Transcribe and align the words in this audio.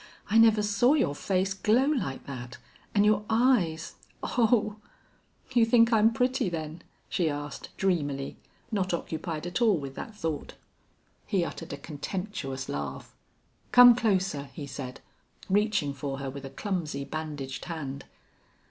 I 0.31 0.39
never 0.39 0.63
saw 0.63 0.95
your 0.95 1.13
face 1.13 1.53
glow 1.53 1.85
like 1.85 2.25
that. 2.25 2.57
And 2.95 3.05
your 3.05 3.23
eyes 3.29 3.93
oh!" 4.23 4.77
"You 5.53 5.63
think 5.63 5.93
I'm 5.93 6.11
pretty, 6.11 6.49
then?" 6.49 6.81
she 7.07 7.29
asked, 7.29 7.69
dreamily, 7.77 8.35
not 8.71 8.95
occupied 8.95 9.45
at 9.45 9.61
all 9.61 9.77
with 9.77 9.93
that 9.93 10.15
thought. 10.15 10.55
He 11.27 11.45
uttered 11.45 11.71
a 11.71 11.77
contemptuous 11.77 12.67
laugh. 12.67 13.13
"Come 13.71 13.93
closer," 13.93 14.49
he 14.53 14.65
said, 14.65 15.01
reaching 15.51 15.93
for 15.93 16.17
her 16.17 16.31
with 16.31 16.45
a 16.45 16.49
clumsy 16.49 17.05
bandaged 17.05 17.65
hand. 17.65 18.05